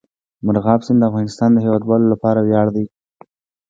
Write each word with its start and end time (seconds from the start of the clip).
مورغاب 0.45 0.81
سیند 0.85 0.99
د 1.01 1.03
افغانستان 1.09 1.49
د 1.53 1.57
هیوادوالو 1.65 2.05
لپاره 2.13 2.39
ویاړ 2.41 2.67
دی. 2.75 2.85